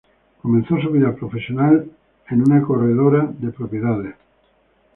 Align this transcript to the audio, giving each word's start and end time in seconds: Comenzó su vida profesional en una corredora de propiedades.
Comenzó 0.41 0.81
su 0.81 0.89
vida 0.89 1.13
profesional 1.15 1.91
en 2.29 2.41
una 2.41 2.59
corredora 2.63 3.31
de 3.37 3.51
propiedades. 3.51 4.15